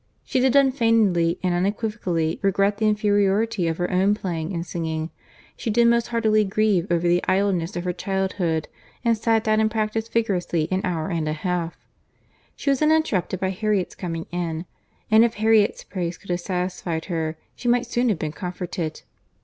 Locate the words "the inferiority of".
2.79-3.77